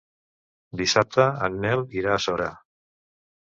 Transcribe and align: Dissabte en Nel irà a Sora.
Dissabte 0.81 1.25
en 1.49 1.59
Nel 1.67 1.85
irà 2.01 2.15
a 2.17 2.19
Sora. 2.27 2.49